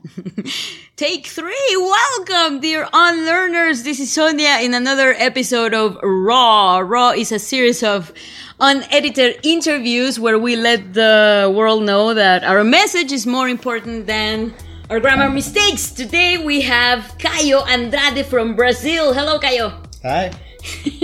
Take 0.96 1.26
three. 1.26 1.76
Welcome, 1.76 2.60
dear 2.60 2.88
unlearners. 2.92 3.82
This 3.82 4.00
is 4.00 4.12
Sonia 4.12 4.58
in 4.62 4.74
another 4.74 5.14
episode 5.18 5.74
of 5.74 5.98
Raw. 6.02 6.78
Raw 6.78 7.10
is 7.10 7.32
a 7.32 7.38
series 7.38 7.82
of 7.82 8.12
unedited 8.60 9.40
interviews 9.42 10.18
where 10.18 10.38
we 10.38 10.56
let 10.56 10.94
the 10.94 11.52
world 11.54 11.82
know 11.82 12.14
that 12.14 12.44
our 12.44 12.64
message 12.64 13.12
is 13.12 13.26
more 13.26 13.48
important 13.48 14.06
than 14.06 14.54
our 14.88 15.00
grammar 15.00 15.30
mistakes. 15.30 15.90
Today 15.90 16.38
we 16.38 16.60
have 16.62 17.16
Caio 17.18 17.64
Andrade 17.64 18.24
from 18.26 18.54
Brazil. 18.54 19.12
Hello, 19.12 19.38
Caio. 19.38 19.82
Hi. 20.02 20.32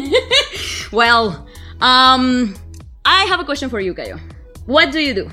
well, 0.93 1.46
um, 1.80 2.55
I 3.05 3.25
have 3.25 3.41
a 3.41 3.45
question 3.45 3.68
for 3.68 3.80
you, 3.80 3.95
Caio. 3.95 4.18
What 4.66 4.93
do 4.93 5.00
you 5.00 5.14
do? 5.14 5.30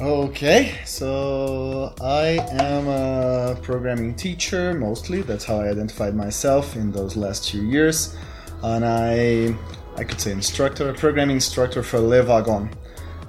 Okay, 0.00 0.80
so 0.86 1.92
I 2.00 2.38
am 2.52 2.88
a 2.88 3.54
programming 3.60 4.14
teacher 4.14 4.72
mostly. 4.72 5.20
That's 5.20 5.44
how 5.44 5.56
I 5.56 5.68
identified 5.68 6.14
myself 6.14 6.74
in 6.74 6.90
those 6.90 7.16
last 7.18 7.50
few 7.50 7.60
years. 7.60 8.16
And 8.62 8.82
I, 8.82 9.54
I 9.98 10.04
could 10.04 10.18
say 10.18 10.32
instructor, 10.32 10.88
a 10.88 10.94
programming 10.94 11.34
instructor 11.34 11.82
for 11.82 12.00
Le 12.00 12.24
Wagon. 12.24 12.70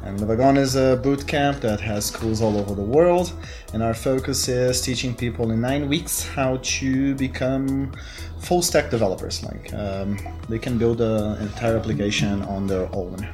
And 0.03 0.21
Le 0.21 0.25
Wagon 0.25 0.55
is 0.55 0.77
a 0.77 0.95
boot 0.95 1.27
camp 1.27 1.59
that 1.59 1.81
has 1.81 2.05
schools 2.05 2.41
all 2.41 2.57
over 2.57 2.73
the 2.73 2.81
world. 2.81 3.33
And 3.73 3.83
our 3.83 3.93
focus 3.93 4.47
is 4.47 4.79
teaching 4.79 5.13
people 5.13 5.51
in 5.51 5.59
nine 5.59 5.89
weeks 5.89 6.25
how 6.25 6.55
to 6.63 7.15
become 7.15 7.91
full 8.39 8.61
stack 8.61 8.89
developers. 8.89 9.43
Like 9.43 9.73
um, 9.73 10.17
they 10.47 10.57
can 10.57 10.77
build 10.77 11.01
an 11.01 11.41
entire 11.41 11.75
application 11.75 12.43
on 12.43 12.65
their 12.65 12.87
own, 12.95 13.27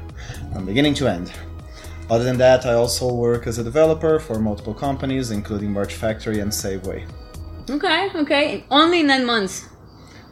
from 0.54 0.66
beginning 0.66 0.96
to 0.96 1.08
end. 1.08 1.32
Other 2.10 2.24
than 2.24 2.38
that, 2.38 2.66
I 2.66 2.74
also 2.74 3.14
work 3.14 3.48
as 3.48 3.58
a 3.58 3.64
developer 3.64 4.20
for 4.20 4.40
multiple 4.40 4.74
companies, 4.74 5.32
including 5.32 5.74
March 5.74 5.94
Factory 5.94 6.40
and 6.40 6.52
Saveway. 6.52 7.06
Okay, 7.70 8.10
okay. 8.16 8.64
Only 8.72 9.04
nine 9.04 9.26
months. 9.26 9.68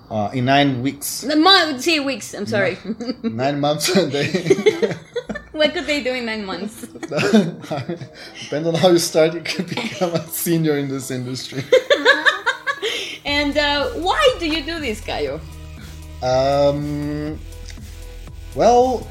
Uh, 0.09 0.29
in 0.33 0.45
nine 0.45 0.81
weeks. 0.81 1.21
The 1.21 1.35
month, 1.35 1.81
see, 1.81 1.99
weeks. 1.99 2.33
I'm 2.33 2.45
sorry. 2.45 2.77
nine 3.23 3.59
months 3.59 3.89
a 3.89 4.09
day. 4.09 4.95
what 5.51 5.73
could 5.73 5.85
they 5.85 6.01
do 6.01 6.13
in 6.13 6.25
nine 6.25 6.45
months? 6.45 6.87
Depending 6.87 8.67
on 8.67 8.75
how 8.75 8.89
you 8.89 8.99
start, 8.99 9.33
you 9.33 9.41
can 9.41 9.65
become 9.65 10.13
a 10.13 10.25
senior 10.27 10.77
in 10.77 10.87
this 10.87 11.11
industry. 11.11 11.63
and 13.25 13.57
uh, 13.57 13.89
why 13.95 14.35
do 14.39 14.47
you 14.47 14.63
do 14.63 14.79
this, 14.79 15.01
Caio? 15.01 15.41
Um, 16.23 17.37
well, 18.53 19.07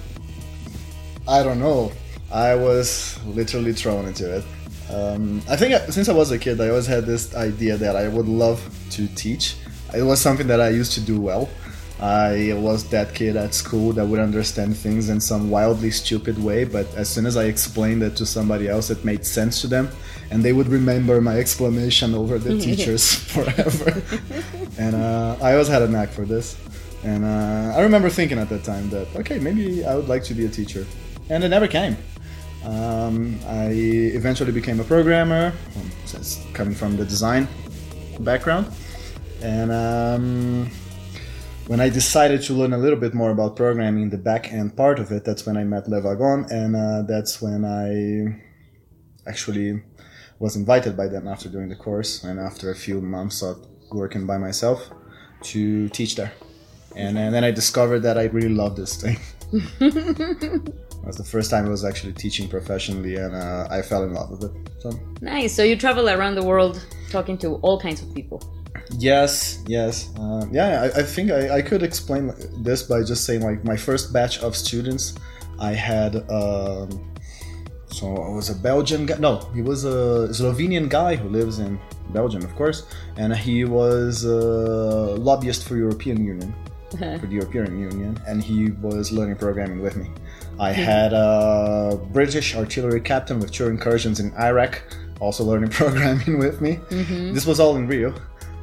I 1.29 1.43
don't 1.43 1.59
know. 1.59 1.93
I 2.35 2.57
was 2.57 3.17
literally 3.27 3.73
thrown 3.73 4.07
into 4.07 4.39
it. 4.39 4.45
Um, 4.91 5.41
I 5.49 5.55
think 5.55 5.73
since 5.93 6.09
I 6.09 6.13
was 6.13 6.33
a 6.33 6.39
kid, 6.39 6.61
I 6.61 6.69
always 6.69 6.87
had 6.87 7.07
this 7.07 7.33
idea 7.37 7.77
that 7.77 7.95
I 7.95 8.09
would 8.09 8.27
love 8.27 8.61
to 8.91 9.07
teach. 9.15 9.55
It 9.95 10.03
was 10.03 10.21
something 10.21 10.49
that 10.49 10.61
I 10.61 10.71
used 10.71 10.93
to 10.95 11.01
do 11.01 11.21
well. 11.21 11.49
I 12.01 12.53
was 12.57 12.89
that 12.91 13.15
kid 13.15 13.37
at 13.37 13.55
school 13.55 13.93
that 13.93 14.05
would 14.05 14.19
understand 14.19 14.77
things 14.77 15.11
in 15.11 15.21
some 15.21 15.49
wildly 15.49 15.93
stupid 15.93 16.43
way, 16.43 16.65
but 16.65 16.93
as 16.97 17.09
soon 17.09 17.25
as 17.25 17.37
I 17.37 17.45
explained 17.45 18.03
it 18.03 18.17
to 18.17 18.27
somebody 18.27 18.69
else, 18.69 18.91
it 18.91 19.05
made 19.05 19.25
sense 19.25 19.61
to 19.61 19.69
them, 19.69 19.89
and 20.33 20.43
they 20.43 20.53
would 20.53 20.67
remember 20.67 21.21
my 21.21 21.39
explanation 21.39 22.15
over 22.15 22.41
the 22.41 22.59
teachers 22.67 23.15
forever. 23.33 24.03
and 24.77 24.97
uh, 24.97 25.37
I 25.41 25.53
always 25.53 25.69
had 25.69 25.83
a 25.83 25.89
knack 25.89 26.09
for 26.09 26.25
this. 26.25 26.59
And 27.05 27.25
uh, 27.25 27.77
I 27.77 27.83
remember 27.83 28.11
thinking 28.11 28.39
at 28.39 28.49
that 28.49 28.65
time 28.65 28.91
that, 28.91 29.07
okay, 29.15 29.39
maybe 29.39 29.85
I 29.85 29.95
would 29.95 30.09
like 30.09 30.25
to 30.25 30.35
be 30.35 30.47
a 30.47 30.49
teacher. 30.49 30.85
And 31.31 31.45
it 31.45 31.51
never 31.51 31.69
came. 31.69 31.97
Um, 32.65 33.39
I 33.47 33.69
eventually 34.15 34.53
became 34.53 34.81
a 34.81 34.85
programmer, 34.85 35.53
um, 35.77 35.91
coming 36.55 36.75
from 36.75 36.97
the 36.97 37.05
design 37.05 37.47
background. 38.21 38.73
And 39.43 39.71
um, 39.71 40.71
when 41.67 41.81
I 41.81 41.91
decided 41.91 42.43
to 42.43 42.55
learn 42.55 42.73
a 42.73 42.79
little 42.79 42.99
bit 42.99 43.13
more 43.13 43.31
about 43.31 43.57
programming, 43.57 44.11
the 44.11 44.19
back 44.19 44.53
end 44.53 44.77
part 44.77 44.99
of 44.99 45.13
it, 45.13 45.25
that's 45.25 45.45
when 45.45 45.57
I 45.57 45.65
met 45.65 45.89
Le 45.89 46.01
Wagon, 46.01 46.47
and 46.51 46.75
uh, 46.75 47.03
that's 47.03 47.43
when 47.43 47.65
I 47.65 48.41
actually 49.29 49.83
was 50.39 50.57
invited 50.57 50.97
by 50.97 51.09
them 51.09 51.29
after 51.29 51.49
doing 51.49 51.69
the 51.69 51.77
course 51.77 52.25
and 52.25 52.41
after 52.41 52.71
a 52.71 52.75
few 52.75 53.01
months 53.01 53.43
of 53.43 53.67
working 53.93 54.27
by 54.27 54.39
myself 54.39 54.91
to 55.43 55.89
teach 55.91 56.17
there. 56.17 56.33
And, 56.97 57.19
and 57.19 57.35
then 57.35 57.45
I 57.45 57.51
discovered 57.51 58.01
that 58.01 58.19
I 58.19 58.25
really 58.25 58.55
love 58.55 58.77
this 58.77 58.97
thing. 58.97 59.19
It 61.05 61.09
was 61.09 61.19
the 61.19 61.25
first 61.25 61.51
time 61.51 61.67
I 61.67 61.69
was 61.69 61.85
actually 61.85 62.15
teaching 62.15 62.49
professionally, 62.49 63.17
and 63.17 63.35
uh, 63.35 63.69
I 63.71 63.83
fell 63.83 64.05
in 64.05 64.15
love 64.15 64.31
with 64.31 64.45
it. 64.45 64.53
So. 64.79 64.91
Nice. 65.21 65.53
So 65.55 65.63
you 65.63 65.77
travel 65.77 66.09
around 66.09 66.35
the 66.35 66.43
world 66.43 66.83
talking 67.11 67.37
to 67.45 67.57
all 67.57 67.79
kinds 67.79 68.01
of 68.01 68.15
people. 68.15 68.43
Yes, 68.99 69.63
yes, 69.67 70.11
uh, 70.19 70.47
yeah. 70.51 70.81
I, 70.85 71.01
I 71.01 71.03
think 71.03 71.31
I, 71.31 71.59
I, 71.59 71.63
could 71.63 71.83
explain 71.83 72.33
this 72.57 72.83
by 72.83 73.03
just 73.03 73.27
saying 73.27 73.43
like 73.43 73.65
my 73.65 73.77
first 73.77 74.15
batch 74.15 74.39
of 74.39 74.57
students, 74.57 75.15
I 75.59 75.73
had. 75.73 76.17
Um, 76.31 76.89
so 77.89 78.17
I 78.17 78.31
was 78.31 78.49
a 78.49 78.55
Belgian 78.55 79.05
guy. 79.05 79.19
No, 79.19 79.41
he 79.55 79.61
was 79.61 79.85
a 79.85 80.29
Slovenian 80.33 80.89
guy 80.89 81.17
who 81.17 81.29
lives 81.29 81.59
in 81.59 81.79
Belgium, 82.15 82.43
of 82.43 82.55
course, 82.57 82.87
and 83.17 83.37
he 83.37 83.67
was 83.67 84.25
a 84.25 85.17
lobbyist 85.29 85.69
for 85.69 85.77
European 85.77 86.25
Union, 86.25 86.55
for 86.91 87.27
the 87.27 87.35
European 87.35 87.79
Union, 87.79 88.19
and 88.27 88.43
he 88.43 88.71
was 88.71 89.13
learning 89.13 89.37
programming 89.37 89.83
with 89.83 89.97
me. 89.97 90.09
I 90.59 90.73
had 90.73 91.13
a 91.13 91.99
British 92.13 92.55
artillery 92.55 93.01
captain 93.01 93.41
with 93.41 93.51
two 93.51 93.67
incursions 93.67 94.21
in 94.21 94.33
Iraq, 94.35 94.83
also 95.21 95.45
learning 95.45 95.71
programming 95.81 96.39
with 96.39 96.61
me. 96.61 96.77
Mm-hmm. 96.91 97.35
This 97.35 97.47
was 97.47 97.59
all 97.59 97.77
in 97.77 97.87
Rio, 97.87 98.15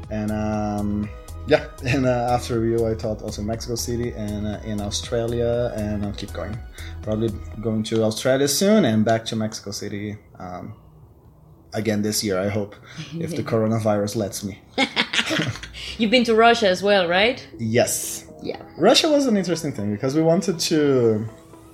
and 0.09 0.31
um, 0.31 1.09
yeah. 1.47 1.67
And 1.85 2.05
uh, 2.05 2.29
after 2.31 2.59
Rio, 2.59 2.89
I 2.89 2.95
taught 2.95 3.21
also 3.21 3.41
in 3.41 3.47
Mexico 3.47 3.75
City 3.75 4.13
and 4.13 4.47
uh, 4.47 4.59
in 4.63 4.79
Australia, 4.79 5.73
and 5.75 6.05
I'll 6.05 6.13
keep 6.13 6.31
going. 6.33 6.57
Probably 7.01 7.29
going 7.61 7.83
to 7.83 8.03
Australia 8.03 8.47
soon 8.47 8.85
and 8.85 9.03
back 9.03 9.25
to 9.25 9.35
Mexico 9.35 9.71
City 9.71 10.17
um, 10.39 10.73
again 11.73 12.01
this 12.03 12.23
year. 12.23 12.39
I 12.39 12.49
hope, 12.49 12.75
if 13.19 13.35
the 13.35 13.43
coronavirus 13.43 14.15
lets 14.15 14.43
me. 14.43 14.61
You've 15.97 16.11
been 16.11 16.23
to 16.25 16.35
Russia 16.35 16.69
as 16.69 16.81
well, 16.81 17.07
right? 17.07 17.45
Yes. 17.59 18.27
Yeah. 18.41 18.61
Russia 18.77 19.09
was 19.09 19.25
an 19.27 19.37
interesting 19.37 19.71
thing 19.71 19.91
because 19.91 20.15
we 20.15 20.21
wanted 20.21 20.59
to 20.59 21.27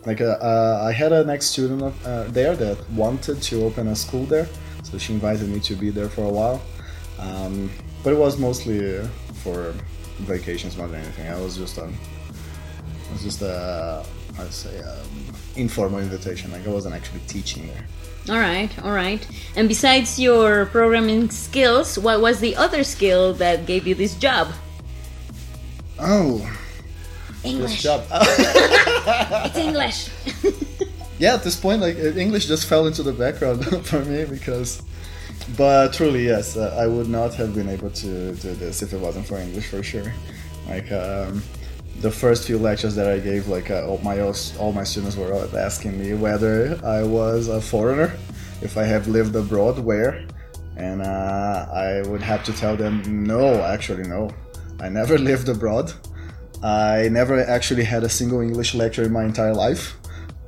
like 0.07 0.21
uh, 0.21 0.37
uh, 0.41 0.85
I 0.87 0.93
had 0.93 1.11
an 1.11 1.29
ex 1.29 1.45
student 1.47 1.93
uh, 2.05 2.23
there 2.29 2.55
that 2.55 2.77
wanted 2.91 3.41
to 3.41 3.65
open 3.65 3.89
a 3.89 3.95
school 3.95 4.25
there, 4.25 4.47
so 4.83 4.97
she 4.97 5.11
invited 5.11 5.49
me 5.49 5.59
to 5.59 5.75
be 5.75 5.89
there 5.89 6.07
for 6.07 6.23
a 6.23 6.29
while. 6.29 6.61
Um, 7.19 7.69
but 8.03 8.13
it 8.13 8.17
was 8.17 8.39
mostly 8.39 9.05
for 9.43 9.73
vacations 10.19 10.77
more 10.77 10.87
than 10.87 11.01
anything. 11.01 11.27
I 11.27 11.37
was 11.41 11.57
just 11.57 11.77
um, 11.77 11.93
it 13.05 13.11
was 13.11 13.21
just 13.21 13.41
a 13.41 14.05
I'd 14.39 14.53
say 14.53 14.79
um, 14.79 15.09
informal 15.57 15.99
invitation. 15.99 16.53
Like 16.53 16.65
I 16.65 16.69
wasn't 16.69 16.95
actually 16.95 17.21
teaching 17.27 17.67
there. 17.67 17.85
All 18.29 18.39
right, 18.39 18.71
all 18.85 18.93
right. 18.93 19.27
And 19.57 19.67
besides 19.67 20.17
your 20.17 20.67
programming 20.67 21.29
skills, 21.31 21.99
what 21.99 22.21
was 22.21 22.39
the 22.39 22.55
other 22.55 22.85
skill 22.85 23.33
that 23.35 23.65
gave 23.65 23.85
you 23.85 23.95
this 23.95 24.15
job? 24.15 24.47
Oh, 25.99 26.49
English. 27.43 27.81
This 27.81 27.83
job. 27.83 28.05
it's 29.07 29.57
English. 29.57 30.09
yeah, 31.19 31.33
at 31.33 31.43
this 31.43 31.55
point, 31.59 31.81
like 31.81 31.97
English 31.97 32.47
just 32.47 32.67
fell 32.67 32.87
into 32.87 33.03
the 33.03 33.13
background 33.13 33.65
for 33.85 34.03
me 34.05 34.25
because. 34.25 34.81
But 35.55 35.93
truly, 35.93 36.25
yes, 36.25 36.57
uh, 36.57 36.75
I 36.77 36.87
would 36.87 37.07
not 37.07 37.33
have 37.35 37.55
been 37.55 37.69
able 37.69 37.89
to 37.89 38.33
do 38.33 38.53
this 38.55 38.81
if 38.81 38.91
it 38.91 38.99
wasn't 38.99 39.25
for 39.25 39.37
English 39.37 39.67
for 39.67 39.81
sure. 39.81 40.11
Like 40.67 40.91
um, 40.91 41.41
the 42.01 42.11
first 42.11 42.45
few 42.45 42.57
lectures 42.57 42.95
that 42.95 43.07
I 43.07 43.19
gave, 43.19 43.47
like 43.47 43.71
uh, 43.71 43.87
all 43.87 43.99
my 43.99 44.19
all 44.19 44.73
my 44.73 44.83
students 44.83 45.15
were 45.15 45.33
asking 45.57 45.97
me 45.99 46.13
whether 46.13 46.79
I 46.83 47.03
was 47.03 47.47
a 47.47 47.61
foreigner, 47.61 48.11
if 48.61 48.77
I 48.77 48.83
have 48.83 49.07
lived 49.07 49.35
abroad, 49.35 49.79
where, 49.79 50.25
and 50.75 51.01
uh, 51.01 51.67
I 51.73 52.01
would 52.09 52.21
have 52.21 52.43
to 52.45 52.53
tell 52.53 52.75
them 52.75 53.01
no, 53.25 53.63
actually 53.63 54.03
no, 54.03 54.29
I 54.79 54.89
never 54.89 55.17
lived 55.31 55.49
abroad. 55.49 55.93
I 56.67 57.07
never 57.07 57.39
actually 57.39 57.85
had 57.85 58.03
a 58.03 58.09
single 58.09 58.41
English 58.41 58.75
lecture 58.75 59.03
in 59.03 59.13
my 59.13 59.23
entire 59.23 59.53
life. 59.53 59.95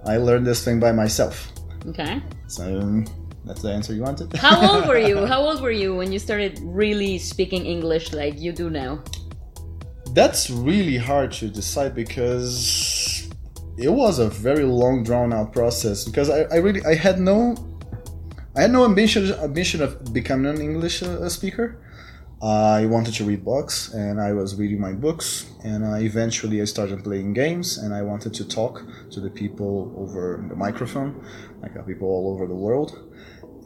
I 0.05 0.17
learned 0.17 0.45
this 0.45 0.65
thing 0.65 0.77
by 0.77 0.91
myself. 0.91 1.47
Okay. 1.87 2.21
So 2.47 3.05
that's 3.45 3.61
the 3.61 3.71
answer 3.71 3.93
you 3.93 4.01
wanted. 4.01 4.35
How 4.35 4.59
old 4.69 4.87
were 4.87 4.97
you? 4.97 5.25
How 5.33 5.39
old 5.39 5.61
were 5.61 5.71
you 5.71 5.95
when 5.95 6.11
you 6.11 6.19
started 6.19 6.59
really 6.61 7.19
speaking 7.19 7.65
English 7.65 8.11
like 8.11 8.37
you 8.37 8.51
do 8.51 8.69
now? 8.69 9.01
That's 10.11 10.49
really 10.49 10.97
hard 10.97 11.31
to 11.39 11.47
decide 11.47 11.95
because 11.95 13.29
it 13.77 13.87
was 13.89 14.19
a 14.19 14.29
very 14.29 14.65
long 14.65 15.05
drawn 15.05 15.31
out 15.31 15.53
process 15.53 16.03
because 16.03 16.29
I, 16.29 16.41
I 16.51 16.57
really 16.57 16.83
I 16.83 16.95
had 16.95 17.19
no 17.19 17.55
I 18.57 18.63
had 18.63 18.71
no 18.71 18.83
ambition 18.83 19.31
ambition 19.35 19.81
of 19.81 20.11
becoming 20.11 20.51
an 20.53 20.59
English 20.59 21.01
uh, 21.01 21.29
speaker. 21.29 21.77
I 22.41 22.85
wanted 22.85 23.13
to 23.15 23.25
read 23.25 23.43
books, 23.43 23.93
and 23.93 24.21
I 24.21 24.31
was 24.31 24.55
reading 24.55 24.79
my 24.79 24.93
books, 24.93 25.45
and 25.65 25.85
I 25.85 25.99
eventually 25.99 26.61
I 26.61 26.65
started 26.65 27.03
playing 27.03 27.33
games, 27.33 27.77
and 27.77 27.93
I 27.93 28.01
wanted 28.01 28.33
to 28.35 28.47
talk 28.47 28.81
to 29.11 29.19
the 29.19 29.29
people 29.29 29.93
over 29.97 30.41
the 30.47 30.55
microphone, 30.55 31.21
like 31.61 31.75
uh, 31.75 31.81
people 31.81 32.07
all 32.07 32.33
over 32.33 32.47
the 32.47 32.55
world. 32.55 32.97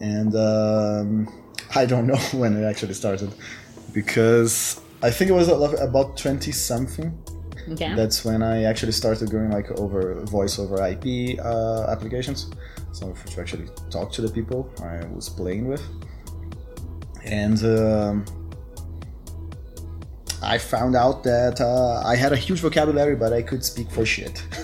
and 0.01 0.35
um, 0.35 1.27
I 1.75 1.85
don't 1.85 2.07
know 2.11 2.17
when 2.33 2.57
it 2.57 2.65
actually 2.65 2.95
started 2.95 3.31
because 3.93 4.81
I 5.03 5.11
think 5.11 5.29
it 5.29 5.35
was 5.35 5.49
about 5.49 6.17
twenty 6.17 6.51
something. 6.51 7.15
Okay. 7.73 7.93
That's 7.95 8.25
when 8.25 8.41
I 8.41 8.63
actually 8.63 8.91
started 8.91 9.29
going 9.29 9.51
like 9.51 9.69
over 9.79 10.15
voice 10.25 10.57
over 10.57 10.83
IP 10.85 11.39
uh, 11.39 11.85
applications, 11.89 12.49
so 12.91 13.13
to 13.13 13.39
actually 13.39 13.67
talk 13.91 14.11
to 14.13 14.21
the 14.23 14.29
people 14.29 14.73
I 14.81 15.05
was 15.13 15.29
playing 15.29 15.67
with, 15.67 15.83
and. 17.23 17.63
Um, 17.63 18.25
I 20.43 20.57
found 20.57 20.95
out 20.95 21.23
that 21.23 21.61
uh, 21.61 22.01
I 22.05 22.15
had 22.15 22.33
a 22.33 22.35
huge 22.35 22.59
vocabulary, 22.59 23.15
but 23.15 23.31
I 23.33 23.41
could 23.41 23.63
speak 23.63 23.89
for 23.89 24.05
shit. 24.05 24.43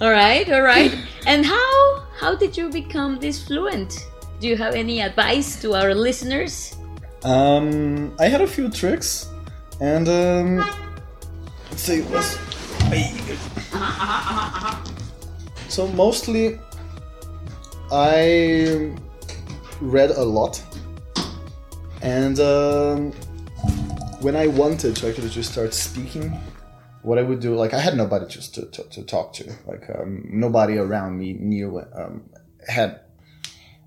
all 0.00 0.10
right, 0.10 0.48
all 0.50 0.62
right. 0.62 0.94
And 1.26 1.44
how 1.44 2.04
how 2.18 2.34
did 2.34 2.56
you 2.56 2.68
become 2.68 3.18
this 3.18 3.42
fluent? 3.42 4.06
Do 4.40 4.48
you 4.48 4.56
have 4.56 4.74
any 4.74 5.00
advice 5.00 5.60
to 5.62 5.74
our 5.74 5.94
listeners? 5.94 6.76
Um, 7.24 8.14
I 8.20 8.28
had 8.28 8.40
a 8.40 8.46
few 8.46 8.68
tricks, 8.68 9.26
and 9.80 10.08
um, 10.08 10.58
let's 11.70 11.82
see, 11.82 12.02
was 12.02 12.38
so 15.68 15.88
mostly 15.88 16.58
I 17.90 18.92
read 19.80 20.10
a 20.10 20.22
lot, 20.22 20.62
and. 22.02 22.38
Um, 22.38 23.12
when 24.20 24.36
I 24.36 24.46
wanted 24.48 24.96
to 24.96 25.08
actually 25.08 25.28
just 25.28 25.52
start 25.52 25.72
speaking, 25.72 26.38
what 27.02 27.18
I 27.18 27.22
would 27.22 27.40
do, 27.40 27.54
like 27.54 27.72
I 27.72 27.78
had 27.78 27.96
nobody 27.96 28.26
just 28.26 28.54
to, 28.56 28.66
to, 28.66 28.82
to 28.82 29.02
talk 29.02 29.32
to, 29.34 29.52
like 29.66 29.88
um, 29.94 30.24
nobody 30.28 30.76
around 30.76 31.18
me 31.18 31.34
knew 31.34 31.80
um, 31.94 32.28
had 32.66 33.00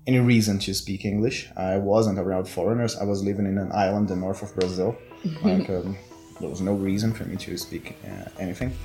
any 0.06 0.18
reason 0.18 0.58
to 0.60 0.74
speak 0.74 1.04
English. 1.04 1.48
I 1.56 1.76
wasn't 1.76 2.18
around 2.18 2.48
foreigners. 2.48 2.96
I 2.96 3.04
was 3.04 3.22
living 3.22 3.46
in 3.46 3.58
an 3.58 3.70
island 3.72 4.10
in 4.10 4.18
the 4.18 4.26
north 4.26 4.42
of 4.42 4.54
Brazil. 4.54 4.96
like 5.42 5.68
um, 5.70 5.96
there 6.40 6.48
was 6.48 6.60
no 6.60 6.74
reason 6.74 7.12
for 7.12 7.24
me 7.24 7.36
to 7.36 7.56
speak 7.56 7.96
uh, 8.04 8.28
anything 8.38 8.76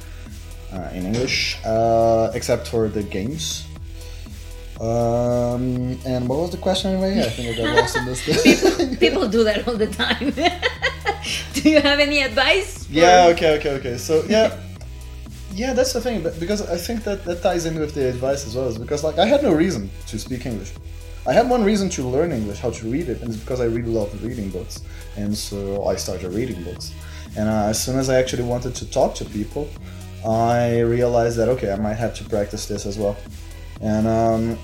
uh, 0.72 0.90
in 0.94 1.06
English 1.06 1.58
uh, 1.66 2.30
except 2.34 2.68
for 2.68 2.88
the 2.90 3.04
games. 3.04 3.66
Um, 4.80 5.98
and 6.06 6.30
what 6.30 6.38
was 6.38 6.52
the 6.52 6.58
question 6.58 6.92
anyway? 6.92 7.26
I 7.26 7.30
think 7.30 7.58
I 7.58 7.64
got 7.64 7.76
lost 7.76 7.98
in 7.98 8.06
this. 8.06 8.44
people, 8.44 8.96
people 8.98 9.28
do 9.28 9.44
that 9.44 9.68
all 9.68 9.76
the 9.76 9.88
time. 9.88 10.34
do 11.64 11.70
you 11.70 11.82
have 11.82 12.00
any 12.00 12.22
advice? 12.22 12.86
For... 12.86 12.94
Yeah. 12.94 13.32
Okay. 13.34 13.58
Okay. 13.58 13.72
Okay. 13.80 13.98
So 13.98 14.24
yeah. 14.28 14.58
Yeah, 15.54 15.74
that's 15.74 15.92
the 15.92 16.02
thing, 16.02 16.22
because 16.40 16.62
I 16.70 16.78
think 16.78 17.04
that 17.06 17.26
that 17.26 17.42
ties 17.42 17.66
in 17.66 17.80
with 17.80 17.96
the 17.96 18.08
advice 18.08 18.46
as 18.46 18.56
well. 18.56 18.68
Is 18.68 18.78
because 18.78 19.04
like 19.04 19.18
I 19.18 19.26
had 19.26 19.42
no 19.42 19.52
reason 19.52 19.90
to 20.06 20.20
speak 20.20 20.46
English. 20.46 20.72
I 21.26 21.34
had 21.34 21.50
one 21.50 21.64
reason 21.64 21.90
to 21.98 22.04
learn 22.08 22.32
English, 22.32 22.60
how 22.60 22.70
to 22.70 22.88
read 22.88 23.10
it, 23.10 23.22
and 23.22 23.34
it's 23.34 23.40
because 23.40 23.60
I 23.60 23.66
really 23.66 23.90
love 23.90 24.24
reading 24.24 24.52
books, 24.52 24.84
and 25.16 25.36
so 25.36 25.88
I 25.88 25.96
started 25.96 26.32
reading 26.32 26.64
books. 26.64 26.94
And 27.36 27.50
uh, 27.50 27.72
as 27.72 27.84
soon 27.84 27.98
as 27.98 28.08
I 28.08 28.20
actually 28.20 28.44
wanted 28.44 28.76
to 28.76 28.86
talk 28.92 29.16
to 29.16 29.26
people, 29.26 29.68
I 30.24 30.82
realized 30.82 31.38
that 31.38 31.50
okay, 31.50 31.72
I 31.72 31.78
might 31.78 31.96
have 31.96 32.14
to 32.20 32.24
practice 32.24 32.68
this 32.68 32.86
as 32.86 33.00
well. 33.00 33.18
And 33.82 34.06
um, 34.06 34.60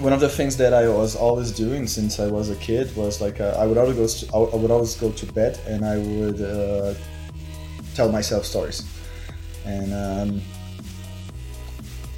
one 0.00 0.14
of 0.14 0.20
the 0.20 0.28
things 0.28 0.56
that 0.56 0.72
I 0.72 0.88
was 0.88 1.14
always 1.14 1.52
doing 1.52 1.86
since 1.86 2.18
I 2.18 2.26
was 2.26 2.48
a 2.48 2.56
kid 2.56 2.94
was 2.96 3.20
like 3.20 3.40
uh, 3.40 3.56
I 3.58 3.66
would 3.66 3.76
always 3.76 3.96
go 3.96 4.06
to, 4.06 4.54
I 4.54 4.56
would 4.56 4.70
always 4.70 4.96
go 4.96 5.10
to 5.12 5.26
bed 5.32 5.60
and 5.66 5.84
I 5.84 5.98
would 5.98 6.40
uh, 6.40 6.94
tell 7.94 8.10
myself 8.10 8.46
stories, 8.46 8.82
and 9.66 9.92
um, 9.92 10.42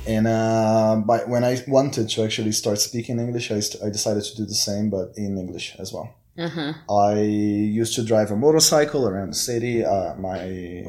and 0.07 0.27
uh, 0.27 1.03
by, 1.05 1.19
when 1.25 1.45
I 1.45 1.63
wanted 1.67 2.09
to 2.11 2.25
actually 2.25 2.53
start 2.53 2.79
speaking 2.79 3.19
English, 3.19 3.51
I, 3.51 3.61
st- 3.61 3.83
I 3.85 3.91
decided 3.91 4.25
to 4.25 4.37
do 4.37 4.45
the 4.47 4.55
same 4.55 4.89
but 4.91 5.13
in 5.17 5.37
English 5.37 5.77
as 5.79 5.93
well. 5.93 6.15
Uh-huh. 6.39 6.73
I 6.91 7.21
used 7.21 7.95
to 7.97 8.05
drive 8.05 8.31
a 8.31 8.37
motorcycle 8.37 9.07
around 9.09 9.31
the 9.31 9.43
city. 9.51 9.85
Uh, 9.85 10.15
my 10.15 10.85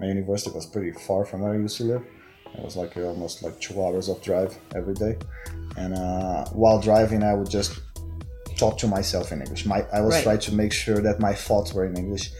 my 0.00 0.06
university 0.06 0.50
was 0.54 0.66
pretty 0.66 0.92
far 0.92 1.24
from 1.24 1.42
where 1.42 1.52
I 1.52 1.56
used 1.56 1.76
to 1.78 1.84
live 1.84 2.04
it 2.54 2.62
was 2.62 2.76
like 2.76 2.96
almost 2.96 3.42
like 3.42 3.58
two 3.60 3.82
hours 3.82 4.08
of 4.08 4.22
drive 4.22 4.56
every 4.74 4.94
day. 4.94 5.16
And 5.76 5.94
uh, 5.94 6.44
while 6.52 6.80
driving, 6.80 7.22
I 7.22 7.34
would 7.34 7.50
just 7.50 7.80
talk 8.56 8.78
to 8.78 8.86
myself 8.86 9.32
in 9.32 9.40
English. 9.40 9.66
My, 9.66 9.86
I 9.92 10.00
was 10.00 10.14
right. 10.14 10.24
trying 10.24 10.38
to 10.40 10.54
make 10.54 10.72
sure 10.72 11.00
that 11.00 11.18
my 11.18 11.34
thoughts 11.34 11.72
were 11.72 11.86
in 11.86 11.96
English. 11.96 12.30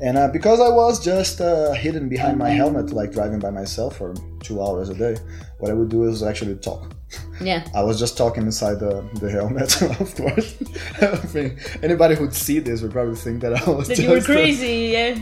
And 0.00 0.18
uh, 0.18 0.28
because 0.28 0.60
I 0.60 0.68
was 0.68 1.02
just 1.02 1.40
uh, 1.40 1.72
hidden 1.72 2.08
behind 2.08 2.38
my 2.38 2.50
helmet, 2.50 2.92
like 2.92 3.12
driving 3.12 3.38
by 3.38 3.50
myself 3.50 3.98
for 3.98 4.14
two 4.40 4.60
hours 4.62 4.88
a 4.88 4.94
day, 4.94 5.16
what 5.58 5.70
I 5.70 5.74
would 5.74 5.88
do 5.88 6.04
is 6.04 6.22
actually 6.22 6.56
talk. 6.56 6.92
Yeah. 7.40 7.66
I 7.74 7.82
was 7.82 7.98
just 7.98 8.16
talking 8.16 8.42
inside 8.42 8.80
the, 8.80 9.08
the 9.14 9.30
helmet, 9.30 9.80
of 10.00 10.14
course. 10.14 10.56
I 11.00 11.34
mean, 11.34 11.58
anybody 11.82 12.14
who'd 12.16 12.34
see 12.34 12.58
this 12.58 12.82
would 12.82 12.92
probably 12.92 13.16
think 13.16 13.40
that 13.42 13.54
I 13.54 13.70
was 13.70 13.88
that 13.88 13.98
you 13.98 14.10
were 14.10 14.20
crazy, 14.20 14.90
yeah. 14.92 15.14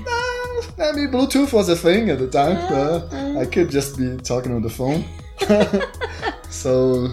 I 0.80 0.92
mean, 0.92 1.08
Bluetooth 1.08 1.52
was 1.52 1.68
a 1.68 1.76
thing 1.76 2.10
at 2.10 2.18
the 2.18 2.28
time. 2.28 2.56
Uh, 2.72 3.40
I 3.40 3.44
could 3.44 3.70
just 3.70 3.98
be 3.98 4.16
talking 4.16 4.54
on 4.54 4.62
the 4.62 4.70
phone. 4.70 5.04
so 6.50 7.08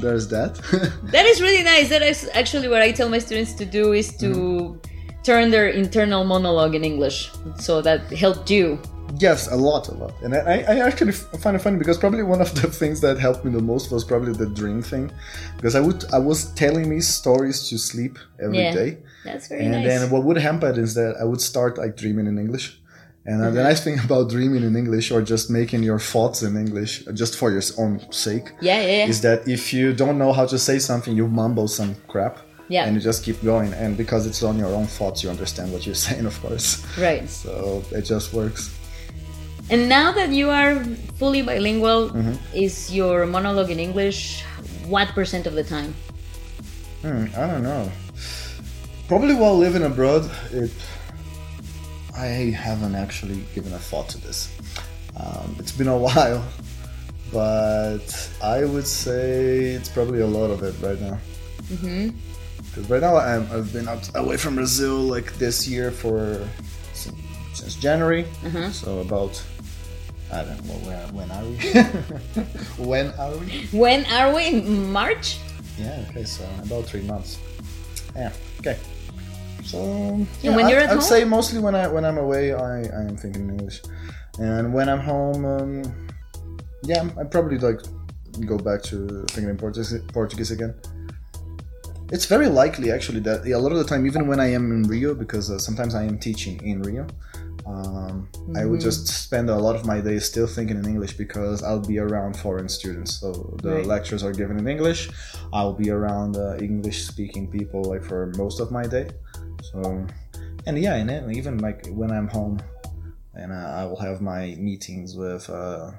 there's 0.00 0.28
that. 0.28 0.56
that 1.12 1.26
is 1.26 1.40
really 1.40 1.62
nice. 1.62 1.90
That 1.90 2.02
is 2.02 2.30
actually 2.32 2.68
what 2.68 2.80
I 2.80 2.92
tell 2.92 3.08
my 3.08 3.18
students 3.18 3.52
to 3.54 3.66
do 3.66 3.92
is 3.92 4.16
to 4.18 4.26
mm. 4.26 4.84
turn 5.22 5.50
their 5.50 5.68
internal 5.68 6.24
monologue 6.24 6.74
in 6.74 6.82
English. 6.82 7.30
So 7.58 7.82
that 7.82 8.10
helped 8.10 8.50
you. 8.50 8.80
Yes, 9.18 9.48
a 9.50 9.56
lot, 9.56 9.88
a 9.88 9.94
lot. 9.94 10.14
And 10.22 10.34
I, 10.34 10.62
I 10.62 10.78
actually 10.86 11.12
find 11.12 11.56
it 11.56 11.58
funny 11.58 11.76
because 11.76 11.98
probably 11.98 12.22
one 12.22 12.40
of 12.40 12.54
the 12.54 12.68
things 12.80 13.00
that 13.00 13.18
helped 13.18 13.44
me 13.44 13.52
the 13.52 13.60
most 13.60 13.90
was 13.90 14.04
probably 14.04 14.32
the 14.32 14.46
dream 14.46 14.82
thing, 14.82 15.12
because 15.56 15.74
I 15.74 15.80
would 15.80 16.04
I 16.12 16.18
was 16.18 16.52
telling 16.52 16.88
me 16.88 17.00
stories 17.00 17.68
to 17.68 17.76
sleep 17.76 18.18
every 18.40 18.58
yeah, 18.58 18.72
day. 18.72 18.98
That's 19.24 19.48
very 19.48 19.62
and 19.62 19.72
nice. 19.72 19.80
And 19.80 19.90
then 19.90 20.10
what 20.10 20.24
would 20.24 20.38
happen 20.38 20.78
is 20.78 20.94
that 20.94 21.16
I 21.20 21.24
would 21.24 21.40
start 21.40 21.76
like 21.76 21.96
dreaming 21.96 22.26
in 22.26 22.38
English. 22.38 22.79
And 23.26 23.40
mm-hmm. 23.40 23.54
the 23.54 23.62
nice 23.62 23.84
thing 23.84 23.98
about 24.04 24.30
dreaming 24.30 24.62
in 24.64 24.76
English 24.76 25.10
or 25.10 25.22
just 25.22 25.50
making 25.50 25.82
your 25.82 25.98
thoughts 25.98 26.42
in 26.42 26.56
English 26.56 27.04
just 27.14 27.36
for 27.36 27.50
your 27.50 27.62
own 27.78 28.00
sake 28.12 28.52
yeah, 28.60 28.80
yeah, 28.80 28.86
yeah. 28.86 29.06
is 29.06 29.20
that 29.22 29.46
if 29.46 29.72
you 29.72 29.92
don't 29.92 30.18
know 30.18 30.32
how 30.32 30.46
to 30.46 30.58
say 30.58 30.78
something, 30.78 31.14
you 31.14 31.28
mumble 31.28 31.68
some 31.68 31.94
crap. 32.08 32.38
Yeah. 32.68 32.84
And 32.84 32.94
you 32.94 33.00
just 33.00 33.24
keep 33.24 33.42
going. 33.42 33.72
And 33.74 33.96
because 33.96 34.26
it's 34.26 34.44
on 34.44 34.56
your 34.56 34.68
own 34.68 34.86
thoughts, 34.86 35.24
you 35.24 35.28
understand 35.28 35.72
what 35.72 35.86
you're 35.86 36.02
saying, 36.06 36.24
of 36.24 36.40
course. 36.40 36.86
Right. 36.96 37.28
So 37.28 37.82
it 37.90 38.02
just 38.02 38.32
works. 38.32 38.70
And 39.70 39.88
now 39.88 40.12
that 40.12 40.30
you 40.30 40.50
are 40.50 40.82
fully 41.18 41.42
bilingual, 41.42 42.10
mm-hmm. 42.10 42.34
is 42.54 42.92
your 42.94 43.26
monologue 43.26 43.70
in 43.70 43.78
English 43.78 44.44
what 44.86 45.08
percent 45.08 45.46
of 45.46 45.54
the 45.54 45.64
time? 45.64 45.94
Hmm, 47.02 47.26
I 47.36 47.46
don't 47.46 47.62
know. 47.62 47.90
Probably 49.08 49.34
while 49.34 49.56
living 49.56 49.82
abroad, 49.82 50.30
it 50.52 50.70
I 52.20 52.50
haven't 52.50 52.94
actually 52.94 53.42
given 53.54 53.72
a 53.72 53.78
thought 53.78 54.10
to 54.10 54.18
this. 54.18 54.52
Um, 55.16 55.56
it's 55.58 55.72
been 55.72 55.88
a 55.88 55.96
while, 56.08 56.44
but 57.32 58.08
I 58.42 58.64
would 58.64 58.86
say 58.86 59.60
it's 59.76 59.88
probably 59.88 60.20
a 60.20 60.26
lot 60.26 60.50
of 60.50 60.62
it 60.62 60.74
right 60.86 61.00
now. 61.00 61.18
Mm-hmm. 61.72 62.10
Because 62.58 62.90
right 62.90 63.00
now 63.00 63.16
i 63.16 63.30
have 63.32 63.72
been 63.72 63.88
out 63.88 64.08
away 64.14 64.36
from 64.36 64.54
Brazil 64.56 64.96
like 64.96 65.32
this 65.38 65.66
year 65.66 65.90
for 65.90 66.46
since, 66.92 67.16
since 67.54 67.74
January, 67.76 68.26
uh-huh. 68.44 68.70
so 68.70 69.00
about 69.00 69.42
I 70.30 70.44
don't 70.44 70.64
know 70.66 70.74
where, 70.86 71.04
when 71.08 71.30
are 71.32 71.44
we? 71.44 71.56
when 72.84 73.10
are 73.18 73.36
we? 73.36 73.66
When 73.72 74.04
are 74.06 74.34
we? 74.34 74.60
March? 74.60 75.38
Yeah. 75.78 76.04
Okay. 76.10 76.24
So 76.24 76.44
about 76.62 76.84
three 76.84 77.02
months. 77.02 77.38
Yeah. 78.14 78.32
Okay. 78.60 78.78
So 79.70 80.26
yeah, 80.42 80.56
when 80.56 80.68
you're 80.68 80.80
I, 80.80 80.84
at 80.84 80.90
I'd 80.90 80.94
home? 80.94 81.02
say 81.02 81.24
mostly 81.24 81.60
when 81.60 81.76
I 81.76 81.86
when 81.86 82.04
I'm 82.04 82.18
away, 82.18 82.52
I, 82.52 82.82
I 82.82 83.02
am 83.08 83.16
thinking 83.16 83.42
in 83.42 83.50
English, 83.50 83.82
and 84.40 84.74
when 84.74 84.88
I'm 84.88 84.98
home, 84.98 85.44
um, 85.44 86.08
yeah, 86.82 87.08
I 87.16 87.22
probably 87.22 87.58
like 87.58 87.78
go 88.46 88.58
back 88.58 88.82
to 88.90 89.24
thinking 89.30 89.50
in 89.50 89.56
Portuguese, 89.56 90.02
Portuguese 90.12 90.50
again. 90.50 90.74
It's 92.10 92.26
very 92.26 92.48
likely 92.48 92.90
actually 92.90 93.20
that 93.20 93.46
yeah, 93.46 93.54
a 93.54 93.62
lot 93.64 93.70
of 93.70 93.78
the 93.78 93.84
time, 93.84 94.06
even 94.06 94.26
when 94.26 94.40
I 94.40 94.48
am 94.50 94.72
in 94.72 94.82
Rio, 94.82 95.14
because 95.14 95.52
uh, 95.52 95.58
sometimes 95.60 95.94
I 95.94 96.02
am 96.02 96.18
teaching 96.18 96.60
in 96.66 96.82
Rio, 96.82 97.06
um, 97.64 98.28
mm-hmm. 98.32 98.56
I 98.56 98.64
would 98.64 98.80
mm-hmm. 98.80 98.88
just 98.88 99.06
spend 99.06 99.50
a 99.50 99.56
lot 99.56 99.76
of 99.76 99.86
my 99.86 100.00
days 100.00 100.24
still 100.24 100.48
thinking 100.48 100.78
in 100.78 100.84
English 100.84 101.12
because 101.12 101.62
I'll 101.62 101.86
be 101.94 102.00
around 102.00 102.36
foreign 102.36 102.68
students. 102.68 103.20
So 103.20 103.56
the 103.62 103.74
right. 103.74 103.86
lectures 103.86 104.24
are 104.24 104.32
given 104.32 104.58
in 104.58 104.66
English. 104.66 105.10
I'll 105.52 105.74
be 105.74 105.90
around 105.90 106.36
uh, 106.36 106.56
English 106.56 107.06
speaking 107.06 107.48
people 107.48 107.84
like 107.84 108.02
for 108.02 108.32
most 108.36 108.58
of 108.58 108.72
my 108.72 108.88
day. 108.88 109.10
So, 109.62 110.06
and 110.66 110.78
yeah, 110.78 110.94
and 110.94 111.36
even 111.36 111.58
like 111.58 111.86
when 111.88 112.10
I'm 112.10 112.28
home, 112.28 112.60
and 113.34 113.52
uh, 113.52 113.80
I 113.80 113.84
will 113.84 114.00
have 114.00 114.20
my 114.20 114.54
meetings 114.58 115.16
with 115.16 115.48
uh, 115.48 115.92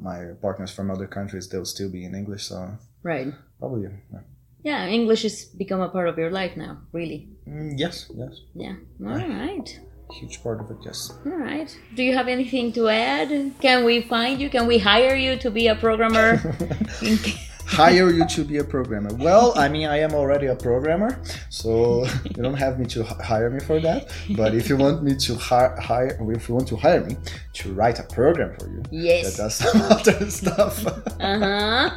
my 0.00 0.32
partners 0.40 0.70
from 0.70 0.90
other 0.90 1.06
countries, 1.06 1.48
they'll 1.48 1.64
still 1.64 1.90
be 1.90 2.04
in 2.04 2.14
English. 2.14 2.44
So, 2.44 2.70
right, 3.02 3.28
probably. 3.58 3.88
Yeah. 4.12 4.20
yeah 4.62 4.86
English 4.86 5.22
has 5.22 5.44
become 5.44 5.80
a 5.80 5.88
part 5.88 6.08
of 6.08 6.18
your 6.18 6.30
life 6.30 6.56
now, 6.56 6.78
really. 6.92 7.28
Mm, 7.46 7.78
yes, 7.78 8.10
yes. 8.14 8.40
Yeah. 8.54 8.76
All 9.04 9.18
yeah. 9.18 9.46
right. 9.46 9.80
Huge 10.10 10.42
part 10.42 10.60
of 10.60 10.70
it, 10.70 10.78
yes. 10.84 11.12
All 11.26 11.32
right. 11.32 11.76
Do 11.94 12.02
you 12.02 12.14
have 12.14 12.28
anything 12.28 12.72
to 12.72 12.88
add? 12.88 13.28
Can 13.60 13.84
we 13.84 14.00
find 14.00 14.40
you? 14.40 14.48
Can 14.48 14.66
we 14.66 14.78
hire 14.78 15.14
you 15.14 15.36
to 15.36 15.50
be 15.50 15.66
a 15.66 15.74
programmer? 15.74 16.56
hire 17.68 18.10
you 18.10 18.26
to 18.26 18.44
be 18.44 18.56
a 18.58 18.64
programmer. 18.64 19.10
Well, 19.14 19.52
I 19.56 19.68
mean, 19.68 19.86
I 19.88 19.98
am 19.98 20.12
already 20.14 20.46
a 20.46 20.56
programmer, 20.56 21.20
so 21.50 22.06
you 22.24 22.42
don't 22.42 22.54
have 22.56 22.78
me 22.78 22.86
to 22.86 23.04
hire 23.04 23.50
me 23.50 23.60
for 23.60 23.78
that. 23.80 24.10
But 24.36 24.54
if 24.54 24.68
you 24.68 24.76
want 24.76 25.02
me 25.02 25.14
to 25.16 25.34
hi- 25.36 25.76
hire, 25.80 26.16
if 26.32 26.48
you 26.48 26.54
want 26.54 26.68
to 26.68 26.76
hire 26.76 27.04
me 27.04 27.16
to 27.54 27.72
write 27.74 27.98
a 28.00 28.04
program 28.04 28.56
for 28.58 28.68
you, 28.70 28.82
Yes. 28.90 29.36
that 29.36 29.42
does 29.42 29.54
some 29.56 29.80
other 29.92 30.30
stuff. 30.30 30.86
Uh 31.20 31.38
huh. 31.38 31.90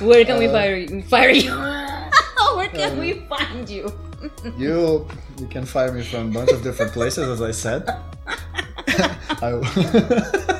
Where 0.00 0.24
can 0.24 0.38
we 0.38 0.46
fire 0.48 0.76
you? 0.76 1.02
Fire 1.02 1.30
you? 1.30 1.50
Where 2.56 2.68
can 2.68 2.98
we 2.98 3.26
find 3.28 3.68
you? 3.68 3.92
you 4.56 5.06
you 5.38 5.46
can 5.48 5.66
fire 5.66 5.92
me 5.92 6.02
from 6.02 6.30
a 6.30 6.32
bunch 6.32 6.50
of 6.50 6.62
different 6.62 6.92
places, 6.92 7.28
as 7.28 7.42
I 7.42 7.50
said. 7.50 7.82
I, 9.42 10.52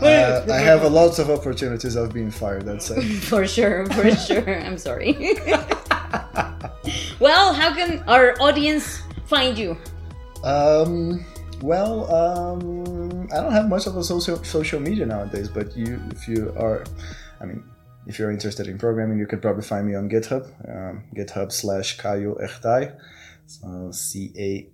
Uh, 0.00 0.44
I 0.50 0.58
have 0.58 0.82
a 0.82 0.88
lots 1.00 1.18
of 1.18 1.30
opportunities 1.30 1.96
of 1.96 2.12
being 2.12 2.30
fired. 2.30 2.64
That's 2.64 2.90
it. 2.90 3.02
For 3.30 3.46
sure, 3.46 3.86
for 3.86 4.10
sure. 4.28 4.60
I'm 4.60 4.78
sorry. 4.78 5.16
well, 7.20 7.52
how 7.52 7.74
can 7.74 8.02
our 8.08 8.34
audience 8.40 9.02
find 9.26 9.56
you? 9.56 9.76
Um, 10.42 11.24
well, 11.62 12.12
um, 12.12 13.28
I 13.32 13.40
don't 13.40 13.52
have 13.52 13.68
much 13.68 13.86
of 13.86 13.96
a 13.96 14.04
social 14.04 14.42
social 14.44 14.80
media 14.80 15.06
nowadays, 15.06 15.48
but 15.48 15.76
you, 15.76 16.00
if 16.10 16.28
you 16.28 16.52
are, 16.58 16.84
I 17.40 17.46
mean, 17.46 17.62
if 18.06 18.18
you're 18.18 18.30
interested 18.30 18.66
in 18.66 18.78
programming, 18.78 19.18
you 19.18 19.26
could 19.26 19.40
probably 19.40 19.62
find 19.62 19.86
me 19.86 19.94
on 19.94 20.10
GitHub, 20.10 20.44
um, 20.68 21.04
GitHub 21.16 21.50
slash 21.52 21.96
Caio 21.96 22.34
Ertai, 22.34 22.94
so 23.46 23.90
C 23.92 24.32
A 24.36 24.68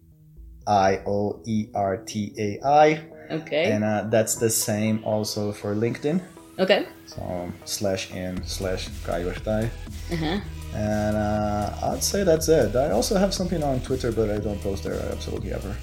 I 0.67 1.03
O 1.07 1.41
E 1.47 1.69
R 1.75 1.99
T 1.99 2.35
A 2.39 2.67
I, 2.67 3.07
Okay. 3.31 3.71
and 3.73 3.85
uh, 3.85 4.05
that's 4.11 4.35
the 4.37 4.51
same 4.51 5.01
also 5.05 5.53
for 5.53 5.75
LinkedIn. 5.75 6.21
okay. 6.59 6.87
So 7.07 7.51
slash 7.65 8.11
in 8.13 8.45
slash 8.45 8.89
Caio 9.05 9.31
Ertai. 9.33 9.69
Uh-huh. 10.13 10.41
And 10.75 11.17
uh, 11.17 11.75
I'd 11.93 12.03
say 12.03 12.23
that's 12.25 12.49
it. 12.49 12.77
I 12.77 12.91
also 12.93 13.17
have 13.17 13.33
something 13.35 13.63
on 13.63 13.81
Twitter, 13.81 14.13
but 14.13 14.31
I 14.31 14.39
don't 14.39 14.61
post 14.63 14.85
there 14.85 14.95
absolutely 15.13 15.53
ever. 15.53 15.75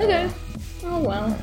Okay. 0.00 0.28
Oh 0.84 1.00
well. 1.02 1.36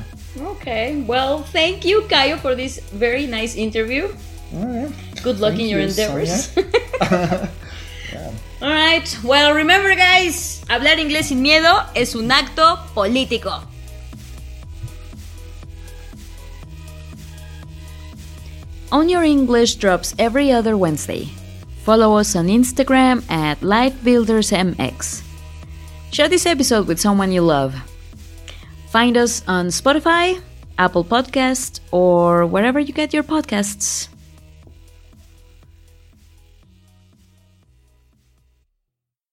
Okay. 0.56 1.02
Well, 1.06 1.42
thank 1.42 1.84
you, 1.84 2.02
Caio, 2.08 2.36
for 2.38 2.54
this 2.54 2.80
very 2.92 3.26
nice 3.26 3.54
interview. 3.56 4.08
All 4.54 4.64
right. 4.66 4.92
Good 5.22 5.40
luck 5.40 5.52
Thank 5.52 5.62
in 5.62 5.68
your 5.68 5.80
you, 5.80 5.88
endeavors. 5.88 6.52
Sonia. 6.52 7.50
All 8.62 8.70
right. 8.72 9.18
Well, 9.22 9.52
remember, 9.54 9.94
guys, 9.94 10.62
hablar 10.68 10.98
inglés 10.98 11.26
sin 11.28 11.42
miedo 11.42 11.84
es 11.94 12.14
un 12.14 12.30
acto 12.30 12.78
político. 12.94 13.60
On 18.92 19.08
Your 19.08 19.24
English 19.24 19.76
drops 19.76 20.14
every 20.18 20.52
other 20.52 20.76
Wednesday. 20.76 21.28
Follow 21.82 22.16
us 22.16 22.36
on 22.36 22.46
Instagram 22.46 23.28
at 23.30 23.60
LifeBuildersMX. 23.60 25.22
Share 26.12 26.28
this 26.28 26.46
episode 26.46 26.86
with 26.86 27.00
someone 27.00 27.32
you 27.32 27.42
love. 27.42 27.74
Find 28.90 29.16
us 29.16 29.42
on 29.48 29.68
Spotify, 29.68 30.40
Apple 30.78 31.04
Podcast, 31.04 31.80
or 31.90 32.46
wherever 32.46 32.78
you 32.78 32.92
get 32.92 33.12
your 33.12 33.24
podcasts. 33.24 34.08